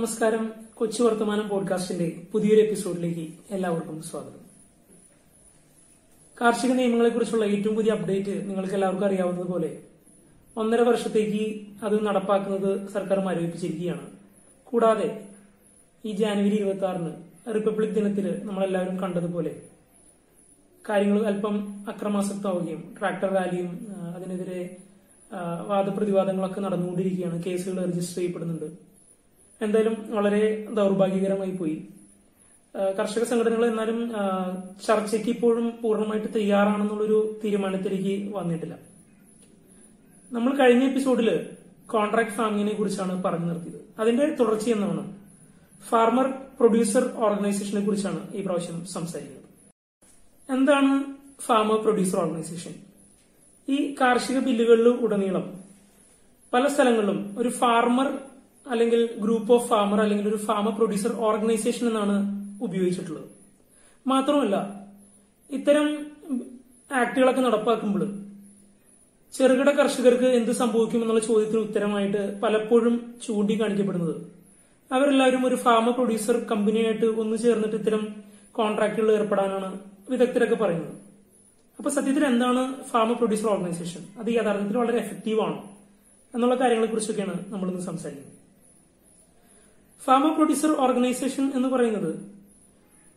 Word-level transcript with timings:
നമസ്കാരം. 0.00 0.52
കൊച്ചു 0.74 1.02
വർത്തമാനം 1.02 1.48
പോഡ്കാസ്റ്റിന്റെ 1.48 2.22
പുതിയൊരു 2.32 2.60
എപ്പിസോഡിലേക്ക് 2.60 3.32
എല്ലാവർക്കും 3.50 4.02
സ്വാഗതം. 4.02 4.44
കാർഷിക 6.40 6.70
നിയമങ്ങളെക്കുറിച്ചുള്ള 6.70 7.44
ഏറ്റവും 7.44 7.76
പുതിയ 7.76 7.92
അപ്ഡേറ്റ് 7.92 8.48
നിങ്ങൾക്ക് 8.48 8.74
എല്ലാവർക്കും 8.74 9.06
അറിയാവുന്നതുപോലെ 9.06 9.78
ഒന്നര 10.56 10.80
വർഷത്തേക്ക് 10.80 11.66
അത് 11.84 12.06
നടപ്പാക്കുന്നത് 12.06 12.88
സർക്കാർ 12.88 13.20
മരവിപ്പിച്ചിരിക്കുകയാണ്. 13.20 14.06
കൂടാതെ 14.64 15.24
ഈ 16.04 16.12
ജാനുവരി 16.12 16.54
ഇരുപത്തി 16.54 16.84
ആറിന് 16.84 17.10
റിപ്പബ്ലിക് 17.54 17.90
ദിനത്തിൽ 17.90 18.44
നമ്മളെല്ലാവരും 18.44 19.00
കണ്ടതുപോലെ 19.00 19.62
കാര്യങ്ങൾ 20.88 21.26
അല്പം 21.26 21.84
അക്രമാസക്തമാവുകയും 21.88 22.94
ട്രാക്ടർ 22.98 23.32
റാലിയും 23.34 23.86
അതിനെതിരെ 24.16 24.76
വാദപ്രതിവാദങ്ങളൊക്കെ 25.66 26.60
നടന്നുകൊണ്ടിരിക്കുകയാണ്. 26.60 27.42
കേസുകൾ 27.42 27.84
രജിസ്റ്റർ 27.84 28.14
ചെയ്യപ്പെടുന്നുണ്ട്. 28.14 28.89
എന്തായാലും 29.64 29.96
വളരെ 30.16 30.42
ദൗർഭാഗ്യകരമായി 30.76 31.50
പോയി. 31.50 31.76
കർഷക 32.98 33.24
സംഘടനകൾ 33.24 33.64
എന്നാലും 33.66 33.98
ചർച്ചയ്ക്ക് 34.86 35.30
ഇപ്പോഴും 35.30 35.66
പൂർണമായിട്ട് 35.82 36.28
തയ്യാറാണെന്നുള്ളൊരു 36.34 37.40
തീരുമാനത്തിലേക്ക് 37.44 38.14
വന്നിട്ടില്ല. 38.36 38.74
നമ്മൾ 40.32 40.52
കഴിഞ്ഞ 40.56 40.84
എപ്പിസോഡിൽ 40.84 41.28
കോൺട്രാക്ട് 41.86 42.30
ഫാമിങ്ങിനെ 42.30 42.74
കുറിച്ചാണ് 42.74 43.22
പറഞ്ഞു 43.22 43.46
നിർത്തിയത്. 43.46 43.80
അതിന്റെ 44.00 44.26
തുടർച്ച 44.40 44.68
എന്നാണ് 44.68 45.02
ഫാർമർ 45.90 46.26
പ്രൊഡ്യൂസർ 46.58 47.04
ഓർഗനൈസേഷനെ 47.26 47.82
കുറിച്ചാണ് 47.84 48.20
ഈ 48.34 48.40
പ്രാവശ്യം 48.46 48.78
സംസാരിക്കുന്നത്. 48.86 49.48
എന്താണ് 50.48 50.90
ഫാമർ 51.46 51.78
പ്രൊഡ്യൂസർ 51.82 52.18
ഓർഗനൈസേഷൻ? 52.18 52.74
ഈ 53.68 53.78
കാർഷിക 54.00 54.38
ബില്ലുകളിൽ 54.38 54.88
ഉടനീളം 54.88 55.46
പല 56.54 56.64
സ്ഥലങ്ങളിലും 56.66 57.18
ഒരു 57.38 57.48
ഫാർമർ 57.48 58.08
അല്ലെങ്കിൽ 58.66 59.08
ഗ്രൂപ്പ് 59.20 59.52
ഓഫ് 59.52 59.68
ഫാമർ 59.68 60.00
അല്ലെങ്കിൽ 60.00 60.28
ഒരു 60.28 60.36
ഫാമർ 60.36 60.72
പ്രൊഡ്യൂസർ 60.76 61.12
ഓർഗനൈസേഷൻ 61.12 61.86
എന്നാണ് 61.86 62.16
ഉപയോഗിച്ചിട്ടുള്ളത്. 62.62 63.28
മാത്രമല്ല 64.06 64.56
ഇത്തരം 65.50 65.86
ആക്ടുകളൊക്കെ 66.92 67.40
നടപ്പാക്കുമ്പോൾ 67.40 68.02
ചെറുകിട 69.34 69.70
കർഷകർക്ക് 69.70 70.24
എന്ത് 70.24 70.52
സംഭവിക്കും 70.52 71.02
എന്നുള്ള 71.02 71.20
ചോദ്യത്തിന് 71.20 71.58
ഉത്തരമായിട്ട് 71.58 72.40
പലപ്പോഴും 72.40 73.16
ചൂണ്ടിക്കാണിക്കപ്പെടുന്നത്. 73.26 74.14
അവരെല്ലാവരും 74.92 75.46
ഒരു 75.46 75.54
ഫാമർ 75.54 75.92
പ്രൊഡ്യൂസർ 75.92 76.36
കമ്പനിയായിട്ട് 76.50 77.04
ഒന്നു 77.04 77.36
ചേർന്നിട്ട് 77.36 77.76
ഇത്തരം 77.76 78.02
കോൺട്രാക്റ്റുകളിൽ 78.52 79.14
ഏർപ്പെടാനാണ് 79.14 79.78
വിദഗ്ധരൊക്കെ 80.10 80.54
പറയുന്നത്. 80.54 80.96
അപ്പൊ 81.78 81.90
സത്യത്തിൽ 81.90 82.24
എന്താണ് 82.24 82.62
ഫാമർ 82.84 83.16
പ്രൊഡ്യൂസർ 83.16 83.48
ഓർഗനൈസേഷൻ 83.48 84.02
അത് 84.18 84.30
യഥാർത്ഥത്തിൽ 84.34 84.76
വളരെ 84.76 84.98
എഫക്റ്റീവ് 84.98 85.40
ആണോ. 85.40 85.58
എന്നുള്ള 86.34 86.54
കാര്യങ്ങളെ 86.54 86.90
കുറിച്ചൊക്കെയാണ് 86.90 87.34
നമ്മളിന്ന് 87.48 87.80
സംസാരിക്കുന്നത്. 87.80 88.39
ഫാമർ 90.04 90.34
പ്രൊഡ്യൂസർ 90.34 90.70
ഓർഗനൈസേഷൻ 90.70 91.52
എന്ന് 91.54 91.68
പറയുന്നത് 91.68 92.12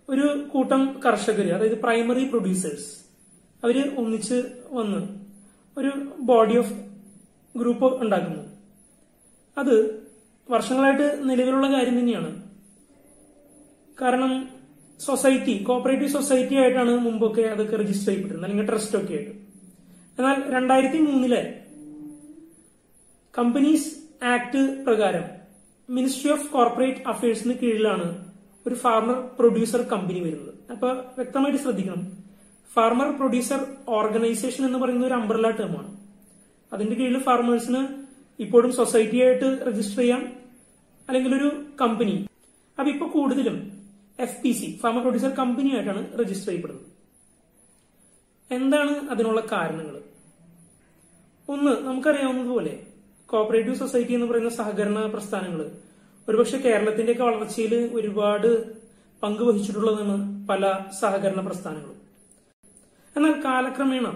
ഒരു 0.09 0.27
കൂട്ടം 0.53 0.81
കർഷകർ 1.05 1.47
അതായത് 1.53 1.79
പ്രൈമറി 1.79 2.23
പ്രൊഡ്യൂസേഴ്സ് 2.29 2.89
അവർ 3.63 3.95
ഒന്നിച്ച് 3.97 4.37
വന്ന് 4.71 5.01
ഒരു 5.77 5.91
ബോഡി 6.19 6.57
ഓഫ് 6.57 6.73
ഗ്രൂപ്പ് 7.57 8.03
ഉണ്ടാക്കുന്നു. 8.03 8.43
അത് 9.57 9.75
വർഷങ്ങളായിട്ട് 10.49 11.29
നിലവിലുള്ള 11.29 11.67
കാര്യം 11.71 11.99
തന്നെയാണ്. 11.99 12.31
കാരണം 14.01 14.49
സൊസൈറ്റി 14.99 15.63
കോപ്പറേറ്റീവ് 15.63 16.11
സൊസൈറ്റി 16.11 16.55
ആയിട്ടാണ് 16.55 16.91
മുമ്പൊക്കെ 16.97 17.41
അതൊക്കെ 17.41 17.75
രജിസ്റ്റർ 17.75 18.05
ചെയ്യപ്പെട്ടിരുന്നത് 18.05 18.51
അല്ലെങ്കിൽ 18.51 18.71
ട്രസ്റ്റ് 18.71 18.97
ഒക്കെ 18.97 19.13
ആയിട്ട്. 19.13 19.31
എന്നാൽ 20.17 20.35
രണ്ടായിരത്തി 20.53 20.97
മൂന്നിലെ 20.97 21.41
കമ്പനീസ് 23.37 23.89
ആക്ട് 24.25 24.83
പ്രകാരം 24.85 25.42
മിനിസ്ട്രി 25.89 26.31
ഓഫ് 26.31 26.49
കോർപ്പറേറ്റ് 26.49 27.01
അഫയേഴ്സിന് 27.07 27.53
കീഴിലാണ് 27.53 28.25
ഒരു 28.67 28.75
ഫാർമർ 28.75 29.29
പ്രൊഡ്യൂസർ 29.39 29.81
കമ്പനി 29.81 30.19
വരുന്നത്. 30.19 30.71
അപ്പൊ 30.71 30.87
വ്യക്തമായിട്ട് 30.93 31.59
ശ്രദ്ധിക്കണം. 31.63 32.03
ഫാർമർ 32.73 33.17
പ്രൊഡ്യൂസർ 33.17 33.75
ഓർഗനൈസേഷൻ 33.87 34.65
എന്ന് 34.65 34.79
പറയുന്ന 34.79 35.05
ഒരു 35.05 35.13
അംബ്രല 35.13 35.49
ടേമാണ് 35.49 35.97
അതിന്റെ 36.73 36.95
കീഴിൽ 36.95 37.19
ഫാർമേഴ്സിന് 37.19 37.81
ഇപ്പോഴും 38.39 38.71
സൊസൈറ്റി 38.71 39.21
ആയിട്ട് 39.21 39.65
രജിസ്റ്റർ 39.67 39.99
ചെയ്യാം. 39.99 40.33
അല്ലെങ്കിൽ 41.09 41.35
ഒരു 41.35 41.49
കമ്പനി 41.81 42.27
അപ്പൊ 42.79 42.91
ഇപ്പൊ 42.91 43.07
കൂടുതലും 43.07 43.57
F 44.19 44.41
P 44.41 44.51
C 44.51 44.79
farmer 44.81 45.01
producer 45.01 45.29
company 45.29 45.69
ആയിട്ടാണ് 45.69 46.17
രജിസ്റ്റർ 46.21 46.49
ചെയ്യപ്പെടുന്നത്. 46.49 46.87
എന്താണ് 48.51 49.09
അതിനുള്ള 49.09 49.41
കാരണങ്ങൾ 49.51 50.01
ഒന്ന് 51.49 51.71
നമുക്കറിയാവുന്നതുപോലെ 51.87 52.73
കോപ്പറേറ്റീവ് 53.33 53.75
സൊസൈറ്റി 53.75 54.13
എന്ന് 54.13 54.27
പറയുന്ന 54.27 54.51
സഹകരണ 54.59 54.99
പ്രസ്ഥാനങ്ങൾ 55.13 55.61
ഒരുപക്ഷെ 56.27 56.57
കേരളത്തിന്റെയൊക്കെ 56.57 57.23
വളർച്ചയിൽ 57.23 57.73
ഒരുപാട് 57.93 58.49
പങ്ക് 59.23 59.43
വഹിച്ചിട്ടുള്ളതാണ് 59.43 60.15
പല 60.49 60.63
സഹകരണ 61.01 61.41
പ്രസ്ഥാനങ്ങളും. 61.47 61.99
എന്നാൽ 63.15 63.33
കാലക്രമേണ 63.45 64.07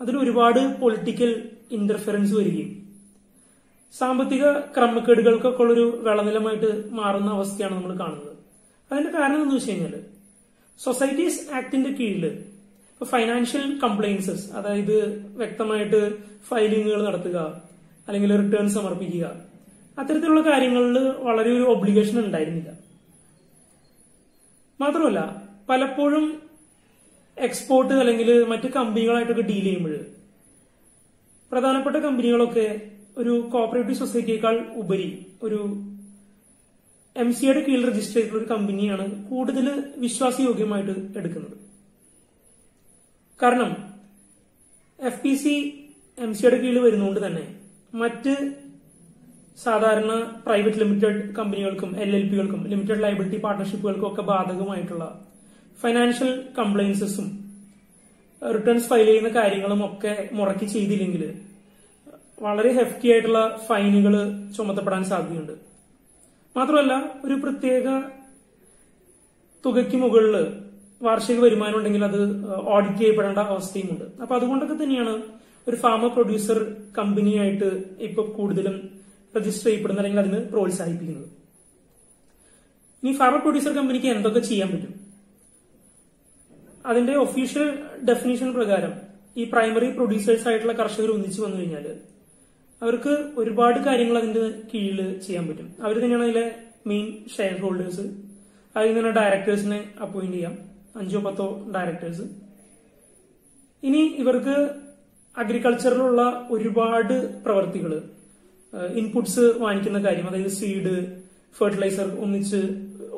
അതിൽ 0.00 0.14
ഒരുപാട് 0.16 0.60
പൊളിറ്റിക്കൽ 0.80 1.30
ഇന്റർഫറൻസ് 1.70 2.34
വരികയും 2.34 2.70
സാമ്പത്തിക 3.94 4.44
ക്രമക്കേടുകൾക്കൊക്കെ 4.76 5.62
ഉള്ളൊരു 5.62 5.86
വിളനിലമായിട്ട് 6.06 6.70
മാറുന്ന 6.90 7.30
അവസ്ഥയാണ് 7.30 7.74
നമ്മൾ 7.74 7.92
കാണുന്നത്. 7.98 8.34
അതിന്റെ 8.90 9.10
കാരണം 9.18 9.40
എന്ന് 9.42 9.54
വെച്ച് 9.54 9.70
കഴിഞ്ഞാൽ 9.70 9.94
സൊസൈറ്റീസ് 10.80 11.40
ആക്ടിന്റെ 11.58 11.90
കീഴിൽ 11.90 12.24
ഫൈനാൻഷ്യൽ 13.00 13.64
കംപ്ലൈൻസസ് 13.84 14.44
അതായത് 14.52 14.96
വ്യക്തമായിട്ട് 15.36 16.00
ഫയലിങ്ങുകൾ 16.48 17.00
നടത്തുക 17.08 17.38
അല്ലെങ്കിൽ 18.08 18.36
റിട്ടേൺ 18.36 18.68
സമർപ്പിക്കുക. 18.70 19.48
അത്തരത്തിലുള്ള 19.98 20.40
കാര്യങ്ങളിൽ 20.40 20.98
വളരെ 20.98 21.50
ഒരു 21.56 21.62
ഒബ്ലിഗേഷൻ 21.62 22.24
ഉണ്ടായിരുന്നില്ല. 22.24 22.70
മാത്രമല്ല 24.80 25.46
പലപ്പോഴും 25.68 26.42
എക്സ്പോർട്ട് 27.38 27.94
അല്ലെങ്കിൽ 27.94 28.44
മറ്റ് 28.44 28.68
കമ്പനികളായിട്ടൊക്കെ 28.68 29.42
ഡീൽ 29.42 29.64
ചെയ്യുമ്പോൾ 29.64 29.98
പ്രധാനപ്പെട്ട 31.52 31.96
കമ്പനികളൊക്കെ 31.96 32.90
ഒരു 33.18 33.50
കോപ്പറേറ്റീവ് 33.52 33.98
സൊസൈറ്റിയേക്കാൾ 33.98 34.72
ഉപരി 34.72 35.26
ഒരു 35.42 35.60
എം 37.16 37.32
സിയുടെ 37.32 37.60
കീഴിൽ 37.60 37.88
രജിസ്റ്റർ 37.88 38.14
ചെയ്തിട്ടുള്ള 38.14 38.44
ഒരു 38.44 38.50
കമ്പനിയാണ് 38.52 39.28
കൂടുതൽ 39.30 39.84
വിശ്വാസയോഗ്യമായിട്ട് 39.96 41.18
എടുക്കുന്നത്. 41.18 41.56
കാരണം 43.42 43.94
എഫ് 45.00 45.22
പി 45.22 45.34
സി 45.34 45.54
എം 46.18 46.34
സിയുടെ 46.34 46.56
കീഴിൽ 46.56 46.78
വരുന്നതുകൊണ്ട് 46.78 47.26
തന്നെ 47.26 47.57
മറ്റ് 47.92 48.34
സാധാരണ 49.58 50.12
പ്രൈവറ്റ് 50.46 50.80
ലിമിറ്റഡ് 50.82 51.20
കമ്പനികൾക്കും 51.38 51.90
എൽ 52.02 52.10
എൽ 52.16 52.24
പികൾക്കും 52.30 52.60
ലിമിറ്റഡ് 52.72 53.02
ലയബിലിറ്റി 53.04 53.38
പാർട്ണർഷിപ്പുകൾക്കും 53.44 54.08
ഒക്കെ 54.08 54.22
ബാധകമായിട്ടുള്ള 54.22 55.04
ഫൈനാൻഷ്യൽ 55.82 56.30
കംപ്ലൈൻസസും 56.58 57.26
റിട്ടേൺസ് 58.42 58.88
ഫയൽ 58.90 59.08
ചെയ്യുന്ന 59.10 59.30
കാര്യങ്ങളും 59.38 59.80
ഒക്കെ 59.86 60.12
മുറക്കി 60.32 60.66
ചെയ്തില്ലെങ്കിൽ 60.74 61.22
വളരെ 62.40 62.70
ഹെഫ്റ്റി 62.78 63.08
ആയിട്ടുള്ള 63.12 63.40
ഫൈനുകൾ 63.68 64.14
ചുമത്തപ്പെടാൻ 64.56 65.02
സാധ്യതയുണ്ട്. 65.04 65.54
മാത്രമല്ല 66.56 66.92
ഒരു 67.24 67.36
പ്രത്യേക 67.44 67.86
തുകയ്ക്ക് 69.64 69.96
മുകളിൽ 69.96 70.36
വാർഷിക 71.00 71.38
വരുമാനം 71.38 71.76
ഉണ്ടെങ്കിൽ 71.78 72.04
അത് 72.04 72.20
ഓഡിറ്റ് 72.74 72.98
ചെയ്യപ്പെടേണ്ട 73.00 73.40
അവസ്ഥയുമുണ്ട്. 73.54 74.06
അപ്പൊ 74.22 74.34
അതുകൊണ്ടൊക്കെ 74.36 74.76
തന്നെയാണ് 74.84 75.14
ഒരു 75.68 75.76
ഫാമ 75.76 76.06
പ്രൊഡ്യൂസർ 76.06 76.76
കമ്പനിയായിട്ട് 76.98 77.98
ഇപ്പൊ 77.98 78.22
കൂടുതലും 78.22 78.76
രജിസ്റ്റർ 79.36 79.66
ചെയ്യപ്പെടുന്ന 79.68 80.00
അല്ലെങ്കിൽ 80.00 80.20
അതിന് 80.20 80.48
പ്രോത്സാഹിപ്പിക്കുന്നത്. 80.48 81.28
ഇനി 83.02 83.12
ഫാമ 83.12 83.36
പ്രൊഡ്യൂസർ 83.36 83.72
കമ്പനിക്ക് 83.72 84.06
എന്തൊക്കെ 84.06 84.40
ചെയ്യാൻ 84.40 84.70
പറ്റും? 84.70 85.00
അതിന്റെ 86.86 87.14
ഒഫീഷ്യൽ 87.16 87.78
ഡെഫിനിഷൻ 88.08 88.52
പ്രകാരം 88.52 88.92
ഈ 89.36 89.44
പ്രൈമറി 89.44 89.90
പ്രൊഡ്യൂസേഴ്സ് 89.90 90.48
ആയിട്ടുള്ള 90.48 90.72
കർഷകർ 90.72 91.10
ഒന്നിച്ചു 91.10 91.42
വന്നു 91.42 91.56
കഴിഞ്ഞാൽ 91.56 91.96
അവർക്ക് 92.82 93.32
ഒരുപാട് 93.36 93.78
കാര്യങ്ങൾ 93.78 94.18
അതിന്റെ 94.18 94.40
കീഴിൽ 94.74 95.18
ചെയ്യാൻ 95.18 95.46
പറ്റും. 95.48 95.74
അവർ 95.82 95.96
തന്നെയാണ് 95.98 96.24
അതിലെ 96.24 96.54
മെയിൻ 96.86 97.06
ഷെയർ 97.36 97.60
ഹോൾഡേഴ്സ് 97.60 98.00
അതിൽ 98.76 98.94
നിന്ന് 98.94 99.10
ഡയറക്ടേഴ്സിനെ 99.10 99.84
അപ്പോയിന്റ് 100.02 100.36
ചെയ്യാം. 100.36 100.58
അഞ്ചോ 100.96 101.20
പത്തോ 101.20 101.72
ഡയറക്ടേഴ്സ് 101.76 102.22
ഇനി 103.82 103.98
ഇവർക്ക് 103.98 104.77
അഗ്രികൾച്ചറിലുള്ള 105.36 106.48
ഒരുപാട് 106.50 107.42
പ്രവർത്തികൾ 107.44 108.02
ഇൻപുട്സ് 108.94 109.40
വാങ്ങിക്കുന്ന 109.40 109.98
കാര്യം 110.04 110.28
അതായത് 110.28 110.48
സീഡ് 110.48 111.22
ഫെർട്ടിലൈസർ 111.58 112.08
ഒന്നിച്ച് 112.20 112.56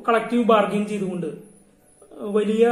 കളക്റ്റീവ് 0.08 0.44
ബാർഗെയിൻ 0.44 0.86
ചെയ്തുകൊണ്ട് 0.86 1.26
വലിയ 2.12 2.66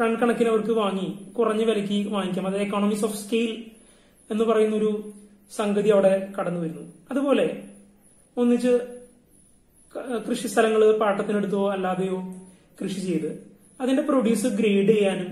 ടൺ 0.00 0.14
കണക്കിന് 0.14 0.48
അവർക്ക് 0.48 0.70
വാങ്ങി 0.70 1.32
കുറഞ്ഞ 1.38 1.64
വിലയ്ക്ക് 1.64 2.12
വാങ്ങിക്കാം. 2.12 2.46
അതായത് 2.46 2.62
എക്കോണമിക്സ് 2.62 3.04
ഓഫ് 3.04 3.16
സ്കെയിൽ 3.16 3.64
എന്ന് 4.30 4.44
പറയുന്ന 4.44 4.76
ഒരു 4.76 5.12
സംഗതി 5.56 5.88
അവിടെ 5.88 6.32
കടന്നു 6.38 6.60
വരുന്നു. 6.60 6.92
അതുപോലെ 7.10 7.62
ഒന്നിച്ച് 8.36 8.72
കൃഷി 10.28 10.46
സ്ഥലങ്ങൾ 10.46 10.98
പാട്ടത്തിനെടുത്തോ 10.98 11.70
അല്ലാതെയോ 11.70 12.18
കൃഷി 12.82 13.00
ചെയ്ത് 13.00 13.30
അതിന്റെ 13.80 14.02
പ്രൊഡ്യൂസ് 14.02 14.46
ഗ്രേഡ് 14.46 14.88
ചെയ്യാനും 14.88 15.30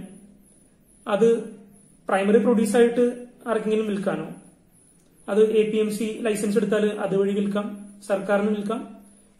അത് 1.09 1.58
പ്രൈമറി 2.09 2.41
പ്രൊഡ്യൂസ് 2.45 2.77
ആയിട്ട് 2.79 3.05
ആർക്കെങ്കിലും 3.51 3.87
വിൽക്കാനോ? 3.91 4.27
അത് 5.29 5.43
A 5.61 5.63
P 5.71 5.79
M 5.79 5.91
C 5.97 6.07
licence 6.27 6.59
എടുത്താൽ 6.61 6.85
അതുവഴി 7.05 7.33
വിൽക്കാം 7.39 7.67
സർക്കാരിന് 8.09 8.51
വിൽക്കാം 8.57 8.81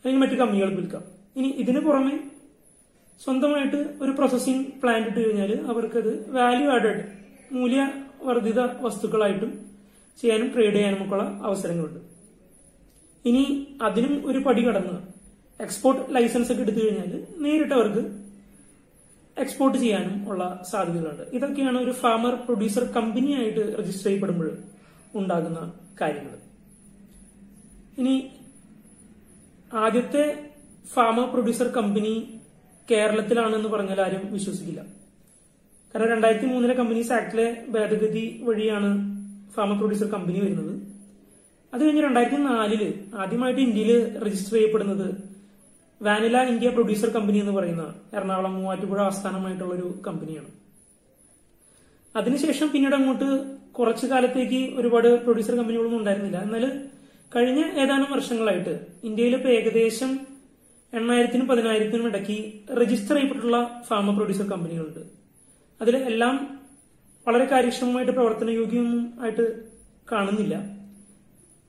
അല്ലെങ്കിൽ 0.05 0.21
മറ്റു 0.25 0.37
കമ്പനികൾക്ക് 0.41 0.79
വിൽക്കാം. 0.81 1.05
ഇനി 1.39 1.49
ഇതിന് 1.63 1.81
പുറമെ 1.87 2.17
സ്വന്തമായിട്ട് 3.21 3.81
ഒരു 4.03 4.13
പ്രോസസ്സിംഗ് 4.19 4.67
പ്ലാന്റ് 4.83 5.09
ഇട്ട് 5.11 5.21
കഴിഞ്ഞാൽ 5.25 5.53
അവർക്കത് 5.71 6.13
വാല്യൂ 6.37 6.69
ആഡഡ് 6.77 7.03
മൂല്യവർദ്ധിത 7.57 8.61
വസ്തുക്കളായിട്ടും 8.85 9.51
ചെയ്യാനും 10.19 10.49
ട്രേഡ് 10.55 10.77
ചെയ്യാനും 10.77 11.01
ഒക്കെയുള്ള 11.05 11.25
അവസരങ്ങളുണ്ട്. 11.49 12.01
ഇനി 13.25 13.45
അതിനും 13.87 14.15
ഒരു 14.31 14.39
പടി 14.47 14.63
കടന്ന് 14.67 14.97
എക്സ്പോർട്ട് 15.61 16.03
ലൈസൻസ് 16.15 16.51
ഒക്കെ 16.53 16.63
എടുത്തു 16.63 16.81
കഴിഞ്ഞാൽ 16.85 17.13
നേരിട്ട് 17.45 17.75
അവർക്ക് 17.79 18.03
എക്സ്പോർട്ട് 19.39 19.79
ചെയ്യാനും 19.79 20.31
ഉള്ള 20.31 20.63
സാധ്യതകളുണ്ട്. 20.71 21.23
ഇതൊക്കെയാണ് 21.37 21.79
ഒരു 21.79 21.91
ഫാമർ 21.91 22.35
പ്രൊഡ്യൂസർ 22.35 22.85
കമ്പനി 22.97 23.33
ആയിട്ട് 23.33 23.81
രജിസ്റ്റർ 23.81 24.09
ചെയ്യപ്പെടുമ്പോൾ 24.09 24.51
ഉണ്ടാകുന്ന 25.15 25.73
കാര്യങ്ങൾ. 26.01 26.35
ഇനി 27.99 28.31
ആദ്യത്തെ 29.75 30.25
ഫാമർ 30.95 31.33
പ്രൊഡ്യൂസർ 31.33 31.69
കമ്പനി 31.69 32.41
കേരളത്തിലാണെന്ന് 32.91 33.69
പറഞ്ഞാൽ 33.69 34.01
ആരും 34.01 34.33
വിശ്വസിക്കില്ല. 34.33 34.81
കാരണം 35.95 36.09
രണ്ടായിരത്തി 36.09 36.47
മൂന്നിലെ 36.47 36.75
കമ്പനീസ് 36.75 37.13
ആക്ടിലെ 37.13 37.67
ഭേദഗതി 37.69 38.41
വഴിയാണ് 38.45 38.91
ഫാമർ 39.55 39.79
പ്രൊഡ്യൂസർ 39.79 40.07
കമ്പനി 40.07 40.41
വരുന്നത്. 40.41 40.75
അത് 41.75 41.81
കഴിഞ്ഞ് 41.85 42.03
രണ്ടായിരത്തി 42.03 42.37
നാലിൽ 42.43 42.83
ആദ്യമായിട്ട് 43.15 43.61
ഇന്ത്യയിൽ 43.61 44.19
രജിസ്റ്റർ 44.25 44.55
ചെയ്യപ്പെടുന്നത് 44.55 45.28
വാനില 46.01 46.43
ഇന്ത്യ 46.43 46.69
പ്രൊഡ്യൂസർ 46.69 47.09
കമ്പനി 47.09 47.39
എന്ന് 47.39 47.53
പറയുന്നത് 47.53 48.17
എറണാകുളം 48.17 48.55
മൂവാറ്റുപുഴ 48.55 49.01
ആസ്ഥാനമായിട്ടുള്ള 49.01 49.75
ഒരു 49.75 49.89
കമ്പനിയാണ് 50.07 50.51
അതിനുശേഷം 52.17 52.69
പിന്നീട് 52.69 52.95
അങ്ങോട്ട് 52.95 53.29
കുറച്ചു 53.73 54.07
കാലത്തേക്ക് 54.07 54.61
ഒരുപാട് 54.77 55.09
പ്രൊഡ്യൂസർ 55.25 55.55
കമ്പനികളൊന്നും 55.57 55.99
ഉണ്ടായിരുന്നില്ല. 55.99 56.39
എന്നാൽ 56.39 56.65
കഴിഞ്ഞ 57.35 57.61
ഏതാനും 57.83 58.13
വർഷങ്ങളായിട്ട് 58.13 58.75
ഇന്ത്യയിൽ 59.05 59.35
ഇപ്പൊ 59.35 59.49
ഏകദേശം 59.49 60.13
എണ്ണായിരത്തിനും 60.93 61.47
പതിനായിരത്തിനും 61.47 62.07
ഇടയ്ക്ക് 62.07 62.39
രജിസ്റ്റർ 62.73 63.15
ചെയ്യപ്പെട്ടുള്ള 63.15 63.83
ഫാമ 63.89 64.15
പ്രൊഡ്യൂസർ 64.17 64.45
കമ്പനികളുണ്ട് 64.45 65.03
അതിൽ 65.81 65.97
എല്ലാം 65.97 66.35
വളരെ 67.27 67.45
കാര്യക്ഷമമായിട്ട് 67.45 68.13
പ്രവർത്തനയോഗ്യമൊന്നും 68.13 69.23
ആയിട്ട് 69.23 69.45
കാണുന്നില്ല. 70.13 70.55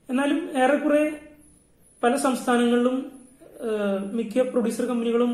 എന്നാലും 0.08 0.38
ഏറെക്കുറെ 0.56 1.02
പല 2.02 2.16
സംസ്ഥാനങ്ങളിലും 2.16 2.96
മിക്ക 4.18 4.42
പ്രൊഡ്യൂസർ 4.50 4.84
കമ്പനികളും 4.86 5.32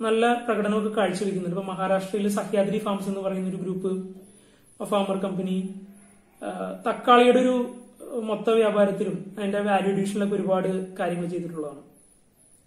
നല്ല 0.00 0.24
പ്രകടനമൊക്കെ 0.46 0.90
കാഴ്ചവെക്കുന്നുണ്ട്. 0.96 1.56
ഇപ്പൊ 1.56 1.64
മഹാരാഷ്ട്രയിൽ 1.72 2.26
സഹ്യാദ്രി 2.28 2.78
ഫാംസ് 2.78 3.08
എന്ന് 3.08 3.20
പറയുന്ന 3.20 3.48
ഒരു 3.48 3.60
ഗ്രൂപ്പ് 3.64 3.90
ഫാമർ 4.90 5.16
കമ്പനി 5.24 5.56
തക്കാളിയുടെ 6.86 7.40
ഒരു 7.40 7.54
മൊത്ത 8.28 8.50
വ്യാപാരത്തിലും 8.50 9.16
അതിന്റെ 9.38 9.60
വാല്യൂ 9.60 9.90
അഡീഷനിലൊക്കെ 9.92 10.34
ഒരുപാട് 10.34 10.70
കാര്യങ്ങൾ 10.98 11.26
ചെയ്തിട്ടുള്ളതാണ്. 11.26 11.82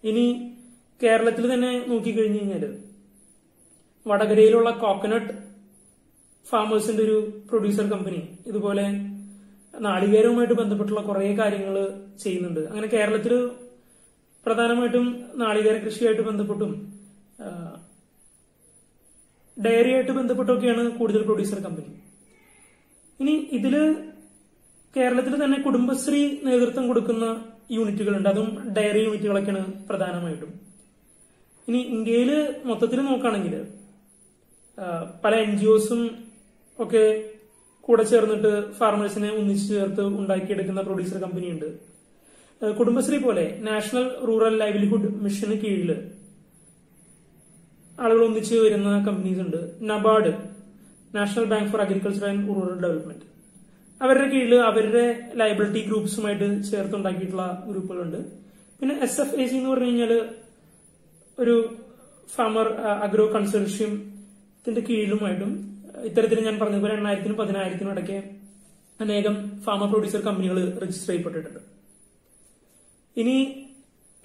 ഇനി 0.03 0.25
കേരളത്തിൽ 1.01 1.45
തന്നെ 1.53 1.71
നോക്കിക്കഴിഞ്ഞു 1.87 2.39
കഴിഞ്ഞാൽ 2.39 2.63
വടകരയിലുള്ള 4.05 4.69
കോക്കനട്ട് 4.83 5.33
ഫാമേഴ്സിന്റെ 6.45 7.03
ഒരു 7.03 7.17
പ്രൊഡ്യൂസർ 7.49 7.85
കമ്പനി 7.89 8.21
ഇതുപോലെ 8.47 8.85
നാളികേരവുമായിട്ട് 9.73 10.53
ബന്ധപ്പെട്ടുള്ള 10.53 11.01
കുറെ 11.01 11.35
കാര്യങ്ങൾ 11.35 11.75
ചെയ്യുന്നുണ്ട്. 12.23 12.59
അങ്ങനെ 12.59 12.87
കേരളത്തിൽ 12.87 13.33
പ്രധാനമായിട്ടും 14.45 15.05
നാളികേര 15.41 15.75
കൃഷിയായിട്ട് 15.85 16.23
ബന്ധപ്പെട്ടും 16.29 16.71
ഡയറിയായിട്ട് 19.57 20.13
ബന്ധപ്പെട്ടൊക്കെയാണ് 20.17 20.83
കൂടുതൽ 20.97 21.21
പ്രൊഡ്യൂസർ 21.27 21.59
കമ്പനി 21.65 21.91
ഇനി 23.19 23.35
ഇതിൽ 23.57 23.75
കേരളത്തിൽ 24.93 25.33
തന്നെ 25.43 25.57
കുടുംബശ്രീ 25.65 26.21
നേതൃത്വം 26.47 26.85
കൊടുക്കുന്ന 26.87 27.25
യൂണിറ്റുകളുണ്ട്. 27.75 28.29
അതും 28.31 28.49
ഡയറി 28.75 29.01
യൂണിറ്റുകളൊക്കെയാണ് 29.05 29.61
പ്രധാനമായിട്ടും. 29.89 30.51
ഇനി 31.67 31.81
ഇന്ത്യയിൽ 31.95 32.31
മൊത്തത്തിൽ 32.69 32.99
നോക്കുകയാണെങ്കിൽ 33.09 33.55
പല 35.23 35.33
എൻ 35.45 35.51
ജി 35.59 35.67
ഒസും 35.75 36.01
ഒക്കെ 36.79 37.03
കൂടെ 37.85 38.03
ചേർന്നിട്ട് 38.11 38.51
ഫാർമേഴ്സിനെ 38.79 39.29
ഒന്നിച്ചു 39.39 39.65
ചേർത്ത് 39.73 40.03
ഉണ്ടാക്കിയെടുക്കുന്ന 40.19 40.81
പ്രൊഡ്യൂസർ 40.87 41.17
കമ്പനിയുണ്ട് 41.25 41.67
കുടുംബശ്രീ 42.79 43.17
പോലെ 43.23 43.45
നാഷണൽ 43.69 44.05
റൂറൽ 44.27 44.53
ലൈവ്ലിഹുഡ് 44.61 45.07
മിഷന് 45.23 45.55
കീഴിൽ 45.63 45.89
ആളുകൾ 47.97 48.21
ഒന്നിച്ച് 48.27 48.55
വരുന്ന 48.65 48.91
കമ്പനീസ് 49.07 49.41
ഉണ്ട്. 49.45 49.59
NABARD 49.91 50.31
national 51.17 51.45
bank 51.51 51.69
for 51.71 51.81
agriculture 51.85 52.25
and 52.29 52.55
rural 52.57 52.77
development. 52.83 53.25
അവരുടെ 54.01 54.27
കീഴിൽ 54.33 54.53
അവരുടെ 54.69 55.03
ലയബിലിറ്റി 55.39 55.81
ഗ്രൂപ്പ്സുമായിട്ട് 55.89 56.47
ചേർത്തുണ്ടാക്കിയിട്ടുള്ള 56.69 57.45
ഗ്രൂപ്പുകളുണ്ട്. 57.67 58.19
പിന്നെ 58.79 58.95
എസ് 59.07 59.19
എഫ് 59.23 59.35
എ 59.41 59.45
സി 59.51 59.55
എന്ന് 59.59 59.69
പറഞ്ഞു 59.73 59.89
കഴിഞ്ഞാൽ 59.89 60.13
ഒരു 61.37 61.55
ഫാമർ 62.35 62.67
അഗ്രോ 63.05 63.25
കൺസോർഷ്യത്തിന്റെ 63.35 64.81
കീഴിലുമായിട്ടും 64.87 65.51
ഇത്തരത്തിൽ 66.09 66.39
ഞാൻ 66.47 66.55
പറഞ്ഞതുപോലെ 66.61 66.93
എണ്ണായിരത്തിനും 66.99 67.37
പതിനായിരത്തിനും 67.41 67.93
ഇടയ്ക്ക് 67.95 68.19
അനേകം 68.99 69.35
ഫാമർ 69.67 69.87
പ്രൊഡ്യൂസർ 69.93 70.21
കമ്പനികൾ 70.29 70.57
രജിസ്റ്റർ 70.83 71.09
ചെയ്യപ്പെട്ടിട്ടുണ്ട്. 71.11 71.61
ഇനി 73.17 73.35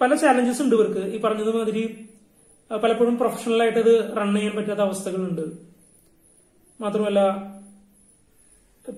പല 0.01 0.15
ചാലഞ്ചസ് 0.15 0.61
ഉണ്ട് 0.61 0.75
ഇവർക്ക്. 0.75 1.03
ഈ 1.15 1.17
പറഞ്ഞതുമാതിരി 1.21 1.83
പലപ്പോഴും 2.83 3.17
പ്രൊഫഷണൽ 3.17 3.61
ആയിട്ട് 3.61 3.79
ഇത് 3.79 3.93
റൺ 4.17 4.35
ചെയ്യാൻ 4.35 4.55
പറ്റാത്ത 4.55 4.79
അവസ്ഥകളുണ്ട്. 4.79 5.45
മാത്രമല്ല 6.81 7.19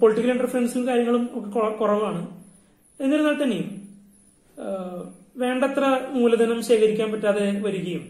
പൊളിറ്റിക്കൽ 0.02 0.32
ഇന്റർഫറൻസും 0.32 0.88
കാര്യങ്ങളും 0.88 1.24
ഒക്കെ 1.40 1.70
കുറവാണ്. 1.80 2.22
എന്നിരുന്നാൽ 3.00 3.44
തന്നെയും 3.44 3.70
വേണ്ടത്ര 5.38 5.84
മൂലധനം 6.10 6.64
ശേഖരിക്കാൻ 6.64 7.12
പറ്റാതെ 7.12 7.46
വരികയും 7.62 8.04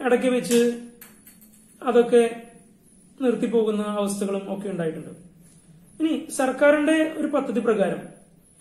ഇടയ്ക്ക് 0.00 0.26
വെച്ച് 0.26 0.60
അതൊക്കെ 1.82 2.22
നിർത്തിപ്പോകുന്ന 3.22 3.82
അവസ്ഥകളും 3.82 4.52
ഒക്കെ 4.54 4.68
ഉണ്ടായിട്ടുണ്ട്. 4.68 5.12
ഇനി 6.00 6.12
സർക്കാരിന്റെ 6.30 6.96
ഒരു 7.16 7.26
പദ്ധതി 7.26 7.60
പ്രകാരം 7.60 8.00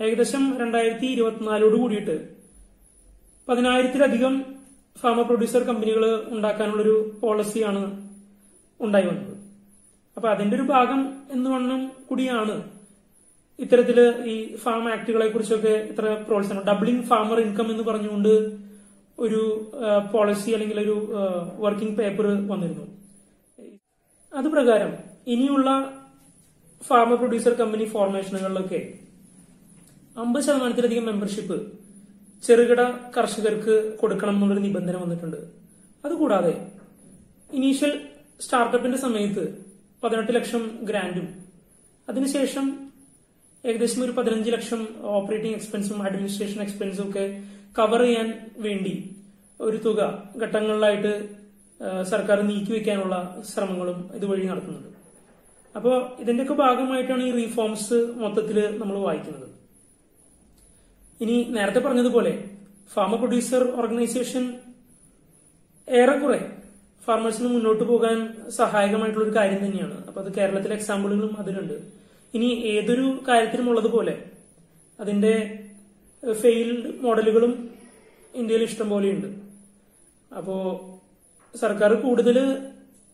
ഏകദേശം 0.01 0.43
രണ്ടായിരത്തി 0.59 1.05
ഇരുപത്തിനാലോട് 1.05 1.75
കൂടിയിട്ട് 1.75 2.32
പതിനായിരത്തിലധികം 3.47 4.33
ഫാമ 5.01 5.21
പ്രൊഡ്യൂസർ 5.21 5.63
കമ്പനികൾ 5.63 6.03
ഉണ്ടാക്കാനുള്ളൊരു 6.35 6.95
പോളിസിയാണ് 7.21 7.81
ഉണ്ടായി 8.79 9.05
വന്നത്. 9.05 9.33
അപ്പൊ 10.17 10.27
അതിന്റെ 10.29 10.55
ഒരു 10.55 10.63
ഭാഗം 10.63 11.01
എന്ന് 11.31 11.49
വണ്ണം 11.49 11.81
കൂടിയാണ് 12.09 12.55
ഇത്തരത്തിൽ 13.59 13.99
ഈ 14.33 14.55
ഫാം 14.55 14.83
ആക്ടുകളെ 14.93 15.27
കുറിച്ചൊക്കെ 15.27 15.73
ഇത്ര 15.91 16.05
പ്രോത്സാഹനം. 16.27 16.63
ഡബ്ലിംഗ് 16.69 17.03
ഫാമർ 17.03 17.39
ഇൻകം 17.39 17.67
എന്ന് 17.71 17.83
പറഞ്ഞുകൊണ്ട് 17.83 18.33
ഒരു 19.17 19.41
പോളിസി 20.13 20.51
അല്ലെങ്കിൽ 20.51 20.79
ഒരു 20.79 20.95
വർക്കിംഗ് 21.63 21.97
പേപ്പർ 21.97 22.25
വന്നിരുന്നു. 22.51 22.85
അത് 24.33 24.47
പ്രകാരം 24.55 24.91
ഇനിയുള്ള 25.27 25.69
ഫാമർ 26.81 27.15
പ്രൊഡ്യൂസർ 27.15 27.53
കമ്പനി 27.53 27.85
ഫോർമേഷനുകളിലൊക്കെ 27.85 28.81
അമ്പത് 30.17 30.43
ശതമാനത്തിലധികം 30.43 31.05
മെമ്പർഷിപ്പ് 31.05 31.57
ചെറുകിട 32.45 32.81
കർഷകർക്ക് 33.15 33.75
കൊടുക്കണം 33.99 34.35
എന്നുള്ളൊരു 34.35 34.63
നിബന്ധന 34.67 34.95
വന്നിട്ടുണ്ട്. 35.03 35.39
അതുകൂടാതെ 36.05 36.53
ഇനീഷ്യൽ 37.49 37.93
സ്റ്റാർട്ടപ്പിന്റെ 38.45 38.97
സമയത്ത് 39.05 39.43
പതിനെട്ട് 40.03 40.33
ലക്ഷം 40.37 40.63
ഗ്രാൻഡും 40.89 41.27
അതിനുശേഷം 42.07 42.65
ഏകദേശം 43.63 44.01
ഒരു 44.05 44.13
പതിനഞ്ച് 44.17 44.49
ലക്ഷം 44.55 44.81
ഓപ്പറേറ്റിംഗ് 45.17 45.57
എക്സ്പെൻസും 45.59 45.99
അഡ്മിനിസ്ട്രേഷൻ 46.07 46.59
എക്സ്പെൻസും 46.65 47.05
ഒക്കെ 47.09 47.25
കവർ 47.77 48.01
ചെയ്യാൻ 48.05 48.27
വേണ്ടി 48.65 48.93
ഒരു 49.59 49.77
തുക 49.85 49.99
ഘട്ടങ്ങളിലായിട്ട് 50.41 51.13
സർക്കാർ 52.11 52.37
നീക്കിവെക്കാനുള്ള 52.49 53.15
ശ്രമങ്ങളും 53.51 53.99
ഇതുവഴി 54.17 54.43
നടത്തുന്നുണ്ട്. 54.51 54.89
അപ്പോൾ 55.75 55.95
ഇതിന്റെയൊക്കെ 56.23 56.55
ഭാഗമായിട്ടാണ് 56.65 57.23
ഈ 57.29 57.31
റീഫോംസ് 57.39 57.99
മൊത്തത്തിൽ 58.23 58.57
നമ്മൾ 58.81 58.95
വായിക്കുന്നത്. 59.07 59.47
ഇനി 61.21 61.43
നേരത്തെ 61.49 61.79
പറഞ്ഞതുപോലെ 61.79 62.33
ഫാമർ 62.93 63.17
പ്രൊഡ്യൂസർ 63.17 63.63
ഓർഗനൈസേഷൻ 63.81 64.43
ഏറെക്കുറെ 65.87 66.39
ഫാർമേഴ്സിന് 67.07 67.47
മുന്നോട്ട് 67.47 67.83
പോകാൻ 67.83 68.17
സഹായകമായിട്ടുള്ള 68.49 69.25
ഒരു 69.25 69.35
കാര്യം 69.37 69.65
തന്നെയാണ്. 69.65 70.05
അപ്പൊ 70.07 70.21
അത് 70.21 70.29
കേരളത്തിലെ 70.33 70.75
എക്സാമ്പിളുകളും 70.75 71.33
അതിലുണ്ട്. 71.39 71.73
ഇനി 72.33 72.49
ഏതൊരു 72.73 73.19
കാര്യത്തിനും 73.27 73.69
ഉള്ളതുപോലെ 73.69 74.15
അതിന്റെ 74.99 75.33
ഫെയിൽഡ് 76.23 76.91
മോഡലുകളും 77.01 77.53
ഇന്ത്യയിൽ 78.33 78.63
ഇഷ്ടം 78.63 78.89
പോലെയുണ്ട്. 78.89 79.27
അപ്പോ 80.37 80.55
സർക്കാർ 81.55 81.93
കൂടുതൽ 82.01 82.37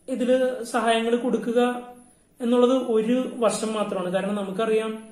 ഇതിൽ 0.08 0.30
സഹായങ്ങൾ 0.62 1.16
കൊടുക്കുക 1.16 1.60
എന്നുള്ളത് 2.40 2.76
ഒരു 2.96 3.16
വർഷം 3.36 3.72
മാത്രമാണ്. 3.72 4.12
കാരണം 4.12 4.34
നമുക്കറിയാം 4.34 5.09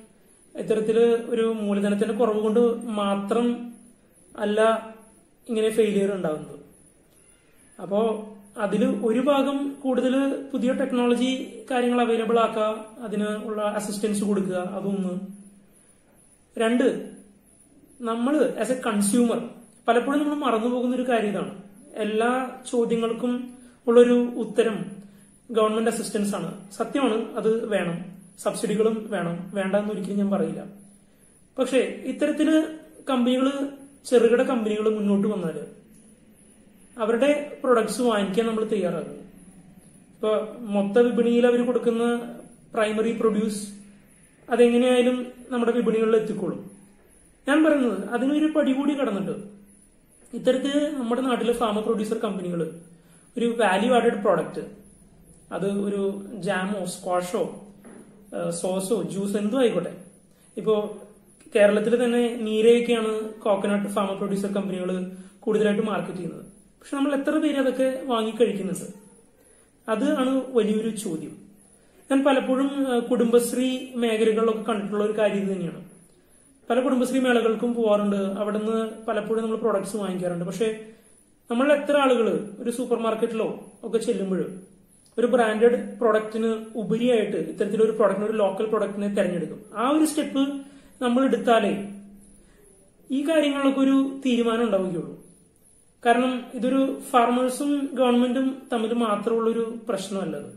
ഇത്തരത്തിൽ 0.55 0.99
ഒരു 1.29 1.41
മൂലധനത്തിന്റെ 1.41 2.13
കുറവ് 2.13 2.39
കൊണ്ട് 2.39 2.59
മാത്രം 2.85 3.73
അല്ല 4.37 4.89
ഇങ്ങനെ 5.49 5.69
ഫെയിലിയർ 5.69 6.13
ഉണ്ടാകുന്നത് 6.13 6.59
അപ്പോ 7.81 8.29
അതിൽ 8.57 8.85
ഒരു 9.05 9.19
ഭാഗം 9.19 9.73
കൂടുതൽ 9.81 10.33
പുതിയ 10.51 10.73
ടെക്നോളജി 10.73 11.63
കാര്യങ്ങൾ 11.71 12.01
അവൈലബിൾ 12.01 12.39
ആക്കുക 12.39 12.85
അതിന് 12.99 13.23
ഉള്ള 13.23 13.61
അസിസ്റ്റൻസ് 13.61 14.23
കൊടുക്കുക 14.23 14.55
അതൊന്ന്. 14.55 15.19
രണ്ട് 16.57 17.15
നമ്മൾ 18.01 18.55
ആസ് 18.59 18.71
എ 18.71 18.81
കൺസ്യൂമർ 18.85 19.49
പലപ്പോഴും 19.87 20.19
നമ്മൾ 20.19 20.35
മറന്നുപോകുന്ന 20.35 20.95
ഒരു 20.95 21.09
കാര്യം 21.09 21.29
ഇതാണ്. 21.29 21.57
എല്ലാ 21.95 22.61
ചോദ്യങ്ങൾക്കും 22.71 23.57
ഉള്ളൊരു 23.87 24.13
ഉത്തരം 24.13 24.85
ഗവൺമെന്റ് 25.51 25.89
അസിസ്റ്റൻസ് 25.89 26.35
ആണ്. 26.35 26.71
സത്യമാണ് 26.71 27.35
അത് 27.35 27.69
വേണം. 27.69 28.18
സബ്സിഡികളും 28.43 29.07
വേണം. 29.09 29.51
വേണ്ട 29.53 29.75
എന്ന് 29.75 29.91
ഒരിക്കലും 29.91 30.17
ഞാൻ 30.17 30.31
പറയില്ല. 30.31 30.61
പക്ഷേ 31.57 31.77
ഇത്തരത്തിൽ 32.11 32.49
കമ്പനികൾ 33.09 33.47
ചെറുകിട 34.05 34.41
കമ്പനികൾ 34.41 34.95
മുന്നോട്ട് 34.95 35.27
വന്നാൽ 35.27 35.57
അവരുടെ 36.97 37.57
പ്രൊഡക്ട്സ് 37.63 38.01
വാങ്ങിക്കാൻ 38.01 38.47
നമ്മൾ 38.47 38.63
തയ്യാറാകും. 38.63 39.17
ഇപ്പൊ 40.13 40.31
മൊത്ത 40.59 40.99
വിപണിയിൽ 40.99 41.47
അവർ 41.47 41.65
കൊടുക്കുന്ന 41.65 42.03
പ്രൈമറി 42.73 43.11
പ്രൊഡ്യൂസ് 43.19 43.61
അതെങ്ങനെയായാലും 44.49 45.27
നമ്മുടെ 45.49 45.71
വിപണികളിൽ 45.71 46.15
എത്തിക്കോളും. 46.15 46.71
ഞാൻ 47.47 47.63
പറയുന്നത് 47.65 48.09
അതിനൊരു 48.09 48.45
പടി 48.45 48.71
കൂടി 48.73 48.93
കടന്നിട്ട് 48.93 49.35
ഇത്തരത്തിൽ 50.33 50.95
നമ്മുടെ 50.97 51.21
നാട്ടിലെ 51.21 51.53
ഫാമ 51.53 51.79
പ്രൊഡ്യൂസർ 51.79 52.17
കമ്പനികൾ 52.17 52.61
ഒരു 53.37 53.55
വാല്യൂ 53.59 53.93
ആഡഡ് 53.93 54.21
പ്രോഡക്റ്റ് 54.21 54.61
അത് 55.53 55.69
ഒരു 55.71 56.01
ജാമോ 56.33 56.85
സ്ക്വാഷോ 56.85 57.68
സോസോ 58.49 59.03
ജ്യൂസ് 59.03 59.37
എന്തോ 59.37 59.59
ആയിക്കോട്ടെ. 59.59 59.93
ഇപ്പോ 60.57 60.97
കേരളത്തിൽ 61.55 62.03
തന്നെ 62.03 62.35
നീരയൊക്കെയാണ് 62.35 63.33
കോക്കനട്ട് 63.33 63.89
ഫാമ 63.89 64.13
പ്രൊഡ്യൂസർ 64.13 64.53
കമ്പനികൾ 64.53 65.11
കൂടുതലായിട്ട് 65.39 65.83
മാർക്കറ്റ് 65.83 66.17
ചെയ്യുന്നത്. 66.17 66.45
പക്ഷെ 66.79 66.95
നമ്മൾ 66.95 67.13
എത്ര 67.15 67.37
പേര് 67.37 67.55
അതൊക്കെ 67.55 68.03
വാങ്ങി 68.05 68.31
കഴിക്കുന്നുണ്ട്? 68.31 68.93
അത് 69.91 70.17
ആണ് 70.17 70.41
വലിയൊരു 70.47 70.89
ചോദ്യം. 70.89 71.37
ഞാൻ 72.11 72.23
പലപ്പോഴും 72.23 73.01
കുടുംബശ്രീ 73.01 73.87
മേഖലകളിലൊക്കെ 73.95 74.61
കണ്ടിട്ടുള്ള 74.61 75.05
ഒരു 75.05 75.17
കാര്യം 75.17 75.53
തന്നെയാണ്. 75.53 75.83
പല 76.69 76.79
കുടുംബശ്രീ 76.79 77.19
മേളകൾക്കും 77.19 77.73
പോവാറുണ്ട്. 77.73 78.15
അവിടെ 78.15 78.57
നിന്ന് 78.57 79.05
പലപ്പോഴും 79.05 79.43
നമ്മൾ 79.43 79.57
പ്രോഡക്ട്സ് 79.57 79.97
വാങ്ങിക്കാറുണ്ട്. 79.97 80.45
പക്ഷെ 80.45 80.85
നമ്മൾ 81.51 81.73
എത്ര 81.73 81.97
ആളുകൾ 81.97 82.49
ഒരു 82.59 82.69
സൂപ്പർ 82.69 82.99
മാർക്കറ്റിലോ 82.99 83.65
ഒക്കെ 83.83 83.97
ചെല്ലുമ്പോൾ 83.97 84.45
ഒരു 85.19 85.27
ബ്രാൻഡഡ് 85.33 85.77
പ്രൊഡക്റ്റിന് 85.99 86.51
ഉപരിയായിട്ട് 86.75 87.37
ഇത്തരത്തിലൊരു 87.51 87.91
പ്രൊഡക്റ്റിന് 87.91 88.27
ഒരു 88.29 88.37
ലോക്കൽ 88.37 88.65
പ്രൊഡക്റ്റിനെ 88.65 89.07
തിരഞ്ഞെടുക്കും. 89.07 89.61
ആ 89.75 89.89
ഒരു 89.89 90.05
സ്റ്റെപ്പ് 90.05 90.43
നമ്മൾ 91.01 91.21
എടുത്താലേ 91.23 91.73
ഈ 93.11 93.19
കാര്യങ്ങളൊക്കെ 93.29 93.81
ഒരു 93.81 93.95
തീരുമാനം 94.25 94.63
ഉണ്ടാവുകയുള്ളൂ. 94.63 95.13
കാരണം 96.05 96.33
ഇതൊരു 96.53 96.81
ഫാർമേഴ്സും 97.11 97.71
ഗവൺമെന്റും 97.93 98.47
തമ്മിൽ 98.73 98.93
മാത്രമുള്ള 98.93 99.49
ഒരു 99.49 99.63
പ്രശ്നമല്ലത്. 99.89 100.51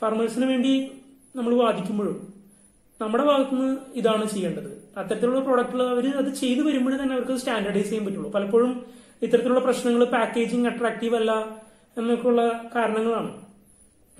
ഫാർമേഴ്സിന് 0.00 0.46
വേണ്ടി 0.52 0.72
നമ്മൾ 1.36 1.54
വാദിക്കുമ്പോഴും 1.54 2.16
നമ്മുടെ 3.00 3.24
ഭാഗത്തുനിന്ന് 3.24 3.76
ഇതാണ് 3.94 4.24
ചെയ്യേണ്ടത്. 4.28 4.70
അത്തരത്തിലുള്ള 4.98 5.40
പ്രോഡക്റ്റുകൾ 5.40 5.82
അവർ 5.94 6.06
അത് 6.20 6.30
ചെയ്തു 6.34 6.60
വരുമ്പോഴേ 6.60 6.96
തന്നെ 7.02 7.14
അവർക്ക് 7.14 7.36
സ്റ്റാൻഡർഡൈസ് 7.36 7.88
ചെയ്യാൻ 7.88 8.04
പറ്റുള്ളൂ. 8.06 8.30
പലപ്പോഴും 8.30 8.72
ഇത്തരത്തിലുള്ള 9.22 9.60
പ്രശ്നങ്ങൾ 9.60 10.04
പാക്കേജിങ് 10.04 10.66
അട്രാക്റ്റീവ് 10.66 11.16
അല്ല 11.16 11.32
എന്നൊക്കെയുള്ള 11.96 12.70
കാരണങ്ങളാണ്. 12.74 13.30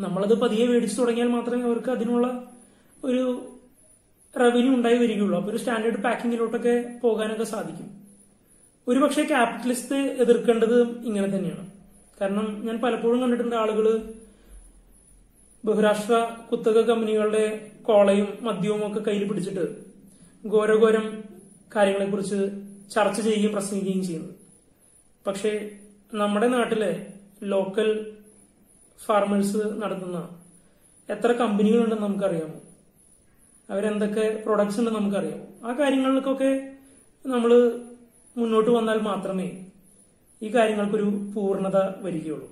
നമ്മളത് 0.00 0.34
പതിയെ 0.40 0.66
മേടിച്ചു 0.66 1.00
തുടങ്ങിയാൽ 1.00 1.28
മാത്രമേ 1.28 1.62
അവർക്ക് 1.62 1.90
അതിനുള്ള 1.90 2.26
ഒരു 3.04 3.22
റവന്യൂ 4.40 4.74
ഉണ്ടായി 4.74 4.98
വരികയുള്ളൂ. 4.98 5.38
അപ്പൊ 5.38 5.50
ഒരു 5.50 5.56
സ്റ്റാൻഡേർഡ് 5.56 6.02
പാക്കിങ്ങിലോട്ടൊക്കെ 6.02 6.98
പോകാനൊക്കെ 7.02 7.44
സാധിക്കും. 7.44 7.88
ഒരുപക്ഷെ 8.86 9.22
ക്യാപിറ്റലിസ്റ്റ് 9.22 9.96
എതിർക്കേണ്ടത് 9.96 10.78
ഇങ്ങനെ 11.04 11.36
തന്നെയാണ്. 11.36 11.64
കാരണം 12.20 12.62
ഞാൻ 12.66 12.76
പലപ്പോഴും 12.80 13.20
കണ്ടിട്ടുണ്ട് 13.20 13.56
ആളുകൾ 13.56 13.86
ബഹുരാഷ്ട്ര 15.64 16.14
കുത്തക 16.52 16.80
കമ്പനികളുടെ 16.80 17.70
കോളയും 17.82 18.28
മദ്യവും 18.42 18.86
ഒക്കെ 18.86 19.00
കയ്യിൽ 19.00 19.28
പിടിച്ചിട്ട് 19.28 19.64
ഘോരഘോരം 20.46 21.06
കാര്യങ്ങളെക്കുറിച്ച് 21.76 22.38
ചർച്ച 22.90 23.20
ചെയ്യുകയും 23.20 23.52
പ്രസംഗിക്കുകയും 23.52 24.02
ചെയ്യുന്നത് 24.04 24.34
പക്ഷേ 25.26 25.52
നമ്മുടെ 26.14 26.46
നാട്ടിലെ 26.46 27.15
ലോക്കൽ 27.42 28.16
ഫാർമേഴ്സ് 29.04 29.56
നടത്തുന്ന 29.56 30.42
എത്ര 31.10 31.32
കമ്പനികളുണ്ടെന്ന് 31.32 32.02
നമുക്കറിയാമോ? 32.02 32.60
അവരെന്തൊക്കെ 33.70 34.42
പ്രൊഡക്ട്സ് 34.44 34.78
ഉണ്ടെന്ന് 34.78 35.00
നമുക്കറിയാമോ? 35.00 35.70
ആ 35.70 35.78
കാര്യങ്ങൾക്കൊക്കെ 35.78 36.76
നമ്മൾ 37.26 37.80
മുന്നോട്ട് 38.36 38.70
വന്നാൽ 38.70 38.98
മാത്രമേ 38.98 39.66
ഈ 40.42 40.54
കാര്യങ്ങൾക്കൊരു 40.54 41.32
പൂർണത 41.36 41.76
വരികയുള്ളൂ. 41.76 42.48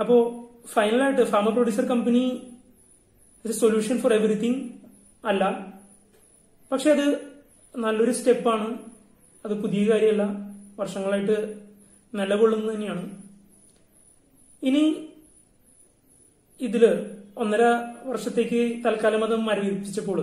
അപ്പോ 0.00 0.48
ഫൈനലായിട്ട് 0.66 1.24
farmer 1.24 1.50
producer 1.50 1.84
company 1.84 2.52
solution 3.50 3.98
for 3.98 4.12
everything 4.12 4.70
അല്ല. 5.24 5.72
പക്ഷെ 6.72 6.90
അത് 6.90 7.18
നല്ലൊരു 7.76 8.12
സ്റ്റെപ്പാണ് 8.12 8.78
അത് 9.44 9.62
പുതിയ 9.62 9.92
കാര്യമല്ല. 9.92 10.22
വർഷങ്ങളായിട്ട് 10.78 11.60
നിലകൊള്ളുന്നത് 12.14 12.74
തന്നെയാണ്. 12.74 13.23
ഇനി 14.68 14.84
ഇതിൽ 16.60 16.84
ഒന്നര 17.42 17.62
വർഷത്തേക്ക് 18.10 18.60
തൽക്കാലം 18.84 19.22
അത് 19.26 19.34
മരവിപ്പിച്ചപ്പോൾ 19.48 20.18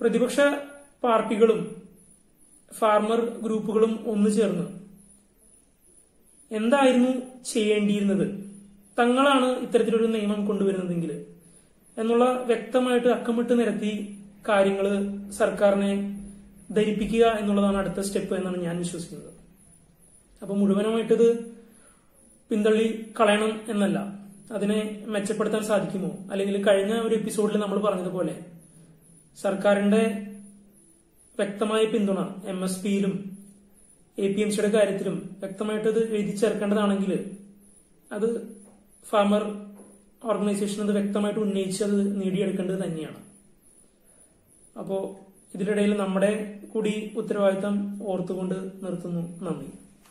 പ്രതിപക്ഷ 0.00 0.38
പാർട്ടികളും 1.04 1.60
ഫാർമർ 2.70 3.20
ഗ്രൂപ്പുകളും 3.44 3.92
ഒന്നു 4.12 4.30
ചേർന്ന് 4.30 4.66
എന്തായിരുന്നു 6.50 7.12
ചെയ്യേണ്ടിയിരുന്നത്? 7.52 8.26
തങ്ങളാണ് 8.98 9.48
ഇത്തരത്തിലൊരു 9.64 10.08
നിയമം 10.16 10.40
കൊണ്ടുവരുന്നതെങ്കിൽ 10.46 11.12
എന്നുള്ള 11.96 12.24
വ്യക്തമായിട്ട് 12.50 13.08
അക്കമിട്ട് 13.08 13.54
നിരത്തി 13.60 13.92
കാര്യങ്ങൾ 14.48 14.86
സർക്കാരിനെ 15.38 15.92
ധരിപ്പിക്കുക 16.70 17.24
എന്നുള്ളതാണ് 17.40 17.78
അടുത്ത 17.78 18.00
സ്റ്റെപ്പ് 18.00 18.34
എന്നാണ് 18.34 18.58
ഞാൻ 18.58 18.76
വിശ്വസിക്കുന്നത്. 18.84 19.32
അപ്പൊ 20.42 20.54
മുഴുവനുമായിട്ടത് 20.54 21.28
പിന്തള്ളി 22.50 23.12
കളയണം 23.20 23.60
എന്നല്ല. 23.68 23.98
അതിനെ 24.52 25.04
മെച്ചപ്പെടുത്താൻ 25.06 25.62
സാധിക്കുമോ? 25.62 26.10
അല്ലെങ്കിൽ 26.30 26.66
കഴിഞ്ഞ 26.66 26.92
ഒരു 26.92 27.14
എപ്പിസോഡിൽ 27.14 27.58
നമ്മൾ 27.58 27.78
പറഞ്ഞതുപോലെ 27.78 28.44
സർക്കാരിന്റെ 29.40 30.02
വ്യക്തമായ 31.38 31.84
പിന്തുണ 31.84 32.18
എം 32.46 32.64
എസ് 32.64 32.82
പിയിലും 32.82 33.38
എ 34.18 34.32
പി 34.32 34.40
എം 34.40 34.50
സിയുടെ 34.50 34.70
കാര്യത്തിലും 34.70 35.36
വ്യക്തമായിട്ട് 35.38 35.88
അത് 35.88 36.14
എഴുതി 36.14 36.36
ചേർക്കേണ്ടതാണെങ്കിൽ 36.36 37.30
അത് 38.12 38.28
ഫാമർ 39.08 39.42
ഓർഗനൈസേഷൻ 40.24 40.82
അത് 40.82 40.98
വ്യക്തമായിട്ട് 40.98 41.40
ഉന്നയിച്ച് 41.40 41.84
അത് 41.84 42.20
നേടിയെടുക്കേണ്ടത് 42.20 42.84
തന്നെയാണ്. 42.84 43.20
അപ്പോ 44.78 45.16
ഇതിനിടയിൽ 45.54 45.96
നമ്മുടെ 45.96 46.60
കൂടി 46.72 47.12
ഉത്തരവാദിത്തം 47.16 48.02
ഓർത്തുകൊണ്ട് 48.02 48.54
നിർത്തുന്നു. 48.54 49.44
നന്ദി. 49.44 49.85